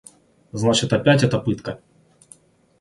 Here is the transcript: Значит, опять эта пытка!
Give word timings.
Значит, 0.51 0.91
опять 0.93 1.21
эта 1.23 1.37
пытка! 1.37 1.79